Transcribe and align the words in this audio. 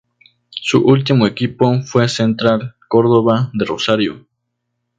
Su 0.49 0.81
último 0.83 1.27
equipo 1.27 1.79
fue 1.83 2.09
Central 2.09 2.73
Córdoba 2.89 3.51
de 3.53 3.65
Rosario. 3.65 4.25